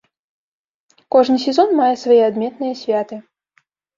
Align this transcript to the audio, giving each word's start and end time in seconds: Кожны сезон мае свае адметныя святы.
Кожны 1.15 1.37
сезон 1.45 1.69
мае 1.81 1.91
свае 2.03 2.19
адметныя 2.31 2.73
святы. 2.83 3.15